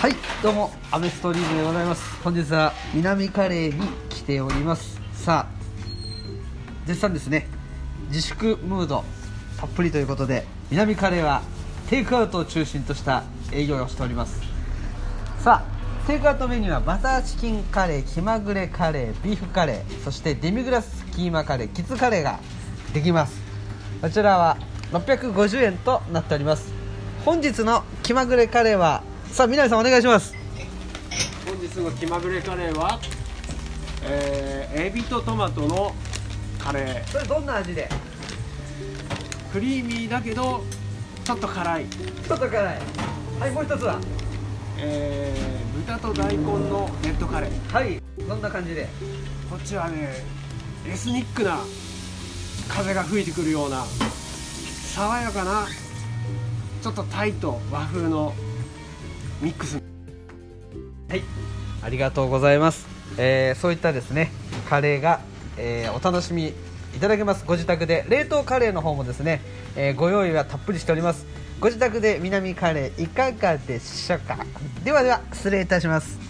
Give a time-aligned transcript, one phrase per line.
[0.00, 2.22] はいどうもアメストリームでございます。
[2.22, 4.98] 本日は南カレーに来ております。
[5.12, 7.46] さあ絶賛ですね。
[8.08, 9.04] 自粛ムード
[9.58, 11.42] たっぷりということで南カレーは
[11.90, 14.40] テイクアウトを中心とした営業をしております。
[15.40, 22.40] さあテイクアウトメニューはバターチキンカレー気まぐれカレービーフカレーそしてデミグラスキーマカレーキッズカレーが
[22.94, 23.38] できます。
[24.00, 24.56] こちらは
[24.92, 26.72] 650円となっております。
[27.26, 30.34] 本日の気まぐれカレーはさあ南さんお願いします。
[31.46, 32.98] 本日の気まぐれカレーは、
[34.02, 35.94] えー、エビとトマトの
[36.58, 37.06] カレー。
[37.06, 37.88] それどんな味で？
[39.52, 40.64] クリーミーだけど
[41.24, 42.80] ちょっと辛い、ちょっと辛い。
[43.38, 44.00] はいもう一つは？
[44.78, 47.72] えー、豚と大根のレッドカレー。
[47.72, 48.88] はいどんな感じで？
[49.48, 50.24] こっちはね
[50.86, 51.60] エスニックな
[52.68, 55.66] 風が吹いてくるような爽やかな
[56.82, 58.34] ちょっとタイと和風の
[59.40, 59.82] ミックス。
[61.08, 61.22] はい。
[61.82, 64.30] ありがとうございます、えーそういったですね
[64.68, 65.20] カレーが、
[65.56, 66.52] えーお楽しみい
[67.00, 67.44] ただけます。
[67.46, 69.40] ご自宅で冷凍カレーの方もですね、
[69.76, 71.26] えーご用意はたっぷりしております。
[71.58, 74.44] ご自宅で南カレーいかがでしょうか？
[74.84, 76.29] ではでは失礼いたします。